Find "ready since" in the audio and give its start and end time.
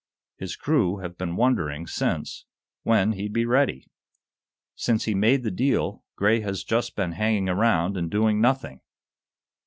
3.45-5.03